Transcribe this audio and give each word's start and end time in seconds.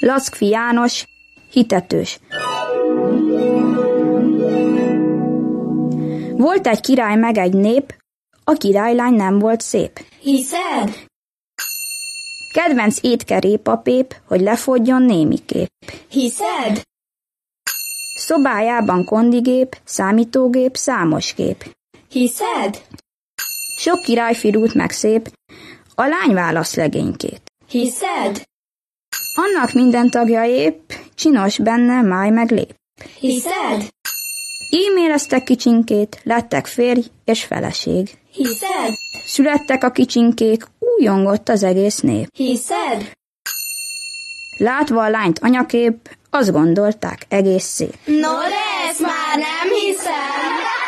Lackfi 0.00 0.48
János, 0.48 1.04
hitetős. 1.50 2.18
Volt 6.36 6.66
egy 6.66 6.80
király 6.80 7.16
meg 7.16 7.38
egy 7.38 7.52
nép, 7.52 7.94
a 8.44 8.52
királylány 8.52 9.14
nem 9.14 9.38
volt 9.38 9.60
szép. 9.60 10.00
Hiszed? 10.20 11.06
Kedvenc 12.52 12.98
étke 13.00 13.40
pép, 13.82 14.14
hogy 14.24 14.40
lefogjon 14.40 15.02
némikép. 15.02 15.68
Hiszed? 16.08 16.82
Szobájában 18.16 19.04
kondigép, 19.04 19.76
számítógép, 19.84 20.76
számos 20.76 21.34
kép. 21.34 21.76
Hiszed? 22.08 22.82
Sok 23.78 24.00
király 24.02 24.34
firult 24.34 24.74
meg 24.74 24.90
szép, 24.90 25.30
a 25.94 26.02
lány 26.06 26.34
válasz 26.34 26.74
legénykét. 26.74 27.42
Hiszed? 27.68 28.46
Annak 29.40 29.72
minden 29.72 30.10
tagja 30.10 30.44
épp, 30.44 30.90
csinos 31.14 31.58
benne 31.58 32.02
máj 32.02 32.30
meg 32.30 32.50
lép. 32.50 32.74
Hiszed? 33.18 33.88
E-maileztek 34.70 35.44
kicsinkét, 35.44 36.20
lettek 36.22 36.66
férj 36.66 37.00
és 37.24 37.44
feleség. 37.44 38.18
Hiszed? 38.32 38.94
Születtek 39.24 39.84
a 39.84 39.90
kicsinkék, 39.90 40.64
újongott 40.78 41.48
az 41.48 41.62
egész 41.62 42.00
nép. 42.00 42.28
Hiszed? 42.32 43.12
Látva 44.56 45.02
a 45.02 45.10
lányt 45.10 45.38
anyakép, 45.38 46.16
azt 46.30 46.52
gondolták 46.52 47.26
egész 47.28 47.64
szép. 47.64 47.94
No 48.04 48.38
ezt 48.88 49.00
már 49.00 49.36
nem 49.36 49.68
hiszem! 49.84 50.87